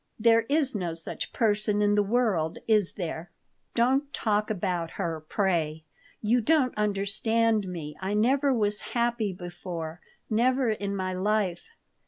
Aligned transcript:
"There 0.17 0.47
is 0.49 0.73
no 0.73 0.95
such 0.95 1.31
person 1.31 1.79
in 1.79 1.93
the 1.93 2.01
world, 2.01 2.57
is 2.67 2.93
there?" 2.93 3.29
"Don't 3.75 4.11
talk 4.11 4.49
about 4.49 4.89
her, 4.97 5.23
pray. 5.29 5.83
You 6.23 6.41
don't 6.41 6.75
understand 6.75 7.67
me. 7.67 7.95
I 8.01 8.15
never 8.15 8.51
was 8.51 8.81
happy 8.97 9.31
before. 9.31 10.01
Never 10.27 10.71
in 10.71 10.95
my 10.95 11.13
life." 11.13 11.69